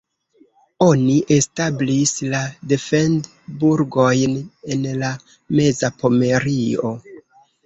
Oni 0.85 1.17
establis 1.35 2.13
la 2.35 2.39
defend-burgojn 2.71 4.35
en 4.77 4.89
la 5.03 5.13
meza 5.61 5.93
Pomerio. 6.01 6.95